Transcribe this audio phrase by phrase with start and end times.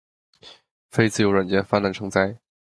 [0.89, 2.39] 非自由软件泛滥成灾